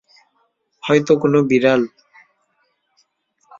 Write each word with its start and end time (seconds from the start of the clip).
হয়তো 0.83 1.13
কোনো 1.21 1.39
বিড়াল? 1.49 1.81